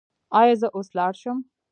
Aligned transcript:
ایا 0.39 0.53
زه 0.61 0.67
اوس 0.75 0.87
لاړ 0.97 1.13
شم؟ 1.21 1.37